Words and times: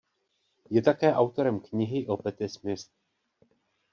Je 0.69 0.81
také 0.81 1.13
autorem 1.13 1.59
knihy 1.59 2.07
o 2.07 2.17
Patti 2.17 2.49
Smith. 2.49 2.85